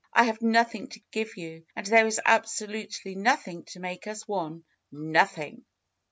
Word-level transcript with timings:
I 0.11 0.23
have 0.23 0.41
nothing 0.41 0.87
to 0.87 0.99
give 1.11 1.37
you. 1.37 1.63
And 1.75 1.85
there 1.85 2.07
is 2.07 2.19
absolutely 2.25 3.13
nothing 3.13 3.65
to 3.65 3.79
make 3.79 4.07
us 4.07 4.27
one; 4.27 4.63
nothing 4.91 5.63